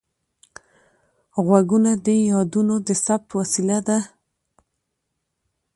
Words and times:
غوږونه 1.45 1.91
د 2.05 2.07
یادونو 2.31 2.75
د 2.87 2.89
ثبت 3.05 3.29
وسیله 3.39 3.79
ده 3.87 3.99